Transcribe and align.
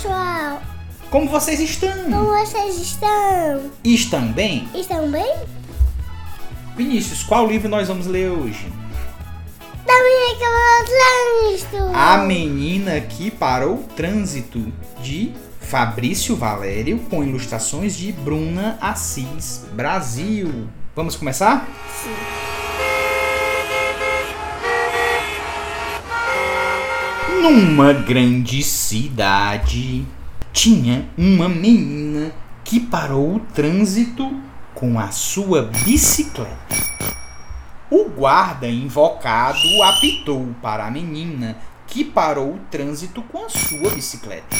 pessoal? 0.00 0.62
Como 1.10 1.28
vocês 1.28 1.60
estão? 1.60 2.04
Como 2.04 2.26
vocês 2.26 2.78
estão? 2.78 3.70
Estão 3.84 4.32
bem? 4.32 4.68
Estão 4.74 5.10
bem? 5.10 5.34
Vinícius, 6.76 7.22
qual 7.22 7.46
livro 7.46 7.68
nós 7.68 7.88
vamos 7.88 8.06
ler 8.06 8.30
hoje? 8.30 8.72
Da 9.86 9.92
menina 9.92 10.38
que 10.38 10.44
falou 10.44 10.84
trânsito. 10.86 11.76
A 11.94 12.16
Menina 12.18 13.00
que 13.00 13.30
Parou 13.30 13.74
o 13.74 13.82
Trânsito, 13.82 14.72
de 15.02 15.32
Fabrício 15.60 16.36
Valério, 16.36 16.98
com 17.10 17.22
ilustrações 17.22 17.96
de 17.96 18.12
Bruna 18.12 18.78
Assis 18.80 19.66
Brasil. 19.72 20.68
Vamos 20.94 21.16
começar? 21.16 21.68
Sim. 22.02 22.39
Numa 27.40 27.94
grande 27.94 28.62
cidade 28.62 30.06
tinha 30.52 31.08
uma 31.16 31.48
menina 31.48 32.32
que 32.62 32.78
parou 32.78 33.36
o 33.36 33.40
trânsito 33.40 34.30
com 34.74 35.00
a 35.00 35.10
sua 35.10 35.62
bicicleta. 35.62 36.76
O 37.90 38.10
guarda 38.10 38.68
invocado 38.68 39.82
apitou 39.84 40.54
para 40.60 40.86
a 40.86 40.90
menina 40.90 41.56
que 41.86 42.04
parou 42.04 42.56
o 42.56 42.60
trânsito 42.70 43.22
com 43.22 43.46
a 43.46 43.48
sua 43.48 43.88
bicicleta. 43.88 44.54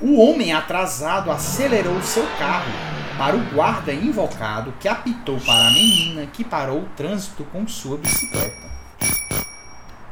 O 0.00 0.18
homem 0.18 0.50
atrasado 0.50 1.30
acelerou 1.30 2.00
seu 2.00 2.26
carro 2.38 2.72
para 3.18 3.36
o 3.36 3.54
guarda 3.54 3.92
invocado 3.92 4.72
que 4.80 4.88
apitou 4.88 5.38
para 5.40 5.68
a 5.68 5.72
menina 5.72 6.26
que 6.26 6.42
parou 6.42 6.80
o 6.80 6.88
trânsito 6.96 7.44
com 7.52 7.68
sua 7.68 7.98
bicicleta. 7.98 8.66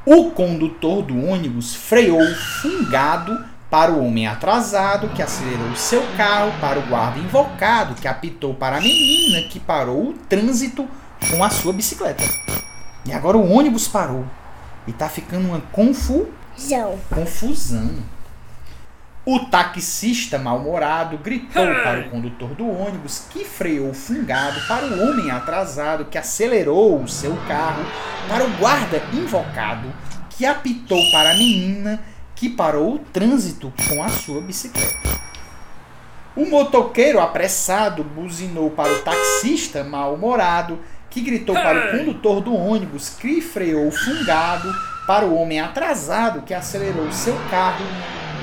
O 0.07 0.31
condutor 0.31 1.03
do 1.03 1.21
ônibus 1.21 1.75
freou 1.75 2.25
fungado 2.63 3.45
para 3.69 3.91
o 3.91 4.07
homem 4.07 4.29
atrasado 4.29 5.09
que 5.09 5.21
acelerou 5.21 5.75
seu 5.75 6.01
carro 6.17 6.53
para 6.61 6.79
o 6.79 6.87
guarda 6.87 7.19
invocado 7.19 7.97
que 7.97 8.07
apitou 8.07 8.55
para 8.55 8.77
a 8.77 8.81
menina 8.81 9.43
que 9.49 9.59
parou 9.59 10.11
o 10.11 10.13
trânsito 10.13 10.89
com 11.29 11.43
a 11.43 11.51
sua 11.51 11.73
bicicleta. 11.73 12.23
E 13.05 13.13
agora 13.13 13.37
o 13.37 13.51
ônibus 13.51 13.89
parou 13.89 14.25
e 14.87 14.93
tá 14.93 15.09
ficando 15.09 15.49
uma 15.49 15.61
confu 15.73 16.29
João. 16.57 16.97
confusão. 17.13 17.91
O 19.29 19.41
taxista 19.41 20.39
mal-humorado 20.39 21.19
gritou 21.19 21.67
para 21.83 21.99
o 21.99 22.11
condutor 22.11 22.51
do 22.51 22.71
ônibus 22.71 23.27
que 23.29 23.45
freou 23.45 23.93
fungado 23.93 24.61
para 24.69 24.87
o 24.87 25.03
homem 25.03 25.33
atrasado 25.33 26.05
que 26.05 26.17
acelerou 26.17 27.03
o 27.03 27.09
seu 27.09 27.37
carro, 27.49 27.85
para 28.29 28.45
o 28.45 28.51
guarda 28.51 29.03
invocado 29.13 29.93
que 30.31 30.47
apitou 30.47 31.01
para 31.11 31.33
a 31.33 31.35
menina 31.35 32.01
que 32.37 32.49
parou 32.49 32.95
o 32.95 32.99
trânsito 33.01 33.73
com 33.89 34.01
a 34.01 34.09
sua 34.11 34.41
bicicleta. 34.43 35.19
O 36.37 36.47
motoqueiro 36.47 37.19
apressado 37.19 38.05
buzinou 38.05 38.71
para 38.71 38.93
o 38.93 39.03
taxista 39.03 39.83
mal-humorado 39.83 40.79
que 41.11 41.21
gritou 41.21 41.57
para 41.57 41.89
o 41.89 41.99
condutor 41.99 42.41
do 42.41 42.55
ônibus 42.55 43.09
que 43.19 43.41
freou 43.41 43.91
fungado 43.91 44.73
para 45.05 45.25
o 45.25 45.35
homem 45.35 45.59
atrasado 45.59 46.43
que 46.43 46.55
acelerou 46.55 47.11
seu 47.11 47.35
carro, 47.51 47.85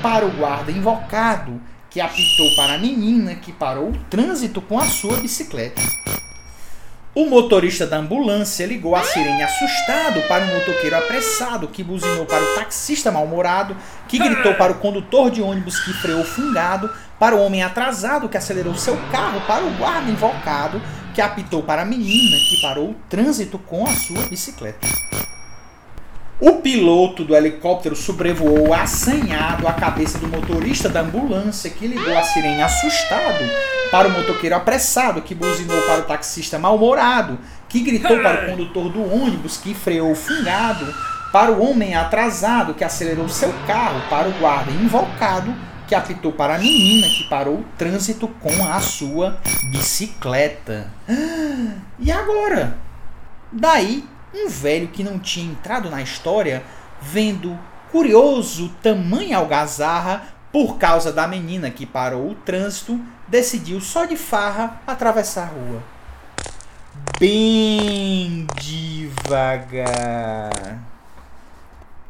para 0.04 0.26
o 0.26 0.30
guarda 0.32 0.70
invocado 0.70 1.58
que 1.88 1.98
apitou 1.98 2.54
para 2.56 2.74
a 2.74 2.78
menina 2.78 3.36
que 3.36 3.50
parou 3.50 3.88
o 3.88 3.98
trânsito 4.10 4.60
com 4.60 4.78
a 4.78 4.84
sua 4.84 5.16
bicicleta. 5.16 5.80
O 7.14 7.24
motorista 7.24 7.86
da 7.86 7.96
ambulância 7.96 8.66
ligou 8.66 8.94
a 8.94 9.02
sirene 9.02 9.42
assustado 9.42 10.20
para 10.28 10.44
o 10.44 10.48
motoqueiro 10.48 10.94
apressado 10.94 11.68
que 11.68 11.82
buzinou 11.82 12.26
para 12.26 12.44
o 12.44 12.54
taxista 12.54 13.10
mal-humorado 13.10 13.74
que 14.06 14.18
gritou 14.18 14.52
para 14.56 14.72
o 14.72 14.78
condutor 14.78 15.30
de 15.30 15.40
ônibus 15.40 15.80
que 15.80 15.94
freou 15.94 16.22
fungado, 16.22 16.90
para 17.18 17.34
o 17.34 17.42
homem 17.42 17.62
atrasado 17.62 18.28
que 18.28 18.36
acelerou 18.36 18.74
seu 18.74 18.98
carro, 19.10 19.40
para 19.46 19.64
o 19.64 19.70
guarda 19.78 20.10
invocado 20.10 20.82
que 21.14 21.22
apitou 21.22 21.62
para 21.62 21.80
a 21.80 21.86
menina 21.86 22.36
que 22.36 22.60
parou 22.60 22.90
o 22.90 22.96
trânsito 23.08 23.58
com 23.58 23.86
a 23.86 23.94
sua 23.94 24.20
bicicleta. 24.26 24.86
O 26.40 26.54
piloto 26.56 27.24
do 27.24 27.34
helicóptero 27.34 27.94
sobrevoou 27.94 28.74
assanhado 28.74 29.68
a 29.68 29.72
cabeça 29.72 30.18
do 30.18 30.26
motorista 30.26 30.88
da 30.88 31.00
ambulância 31.00 31.70
que 31.70 31.86
ligou 31.86 32.16
a 32.16 32.24
sirene 32.24 32.60
assustado 32.60 33.44
para 33.90 34.08
o 34.08 34.10
motoqueiro 34.10 34.56
apressado 34.56 35.22
que 35.22 35.34
buzinou 35.34 35.80
para 35.82 36.00
o 36.00 36.04
taxista 36.04 36.58
mal-humorado 36.58 37.38
que 37.68 37.80
gritou 37.80 38.20
para 38.20 38.46
o 38.46 38.50
condutor 38.50 38.88
do 38.90 39.14
ônibus 39.14 39.58
que 39.58 39.74
freou 39.74 40.12
fungado 40.16 40.92
para 41.32 41.52
o 41.52 41.64
homem 41.64 41.94
atrasado 41.94 42.74
que 42.74 42.82
acelerou 42.82 43.28
seu 43.28 43.54
carro 43.66 44.02
para 44.10 44.28
o 44.28 44.32
guarda 44.32 44.72
invocado 44.72 45.54
que 45.86 45.94
apitou 45.94 46.32
para 46.32 46.56
a 46.56 46.58
menina 46.58 47.06
que 47.08 47.28
parou 47.28 47.58
o 47.58 47.64
trânsito 47.78 48.26
com 48.26 48.66
a 48.66 48.80
sua 48.80 49.38
bicicleta. 49.70 50.90
E 52.00 52.10
agora? 52.10 52.76
Daí 53.52 54.04
um 54.34 54.48
velho 54.48 54.88
que 54.88 55.04
não 55.04 55.18
tinha 55.18 55.50
entrado 55.50 55.88
na 55.88 56.02
história, 56.02 56.62
vendo 57.00 57.58
curioso 57.90 58.68
tamanha 58.82 59.38
algazarra 59.38 60.34
por 60.52 60.78
causa 60.78 61.12
da 61.12 61.26
menina 61.26 61.70
que 61.70 61.86
parou 61.86 62.30
o 62.30 62.34
trânsito, 62.34 63.00
decidiu 63.28 63.80
só 63.80 64.04
de 64.04 64.16
farra 64.16 64.80
atravessar 64.86 65.44
a 65.44 65.46
rua. 65.46 65.82
Bem 67.18 68.46
devagar. 68.60 69.80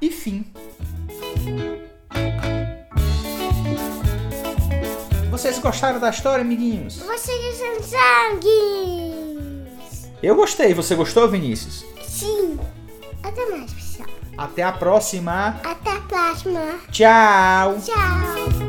E 0.00 0.10
fim. 0.10 0.52
Vocês 5.30 5.58
gostaram 5.58 5.98
da 5.98 6.10
história, 6.10 6.42
amiguinhos? 6.42 6.98
Vocês 6.98 7.56
são 7.56 7.82
sangues. 7.82 8.44
Eu 10.22 10.34
gostei. 10.34 10.72
Você 10.74 10.94
gostou, 10.94 11.28
Vinícius? 11.28 11.93
Sim. 12.14 12.60
Até 13.24 13.44
mais, 13.50 13.72
pessoal. 13.72 14.08
Até 14.38 14.62
a 14.62 14.72
próxima. 14.72 15.60
Até 15.64 15.90
a 15.90 16.00
próxima. 16.02 16.60
Tchau. 16.92 17.76
Tchau. 17.80 18.63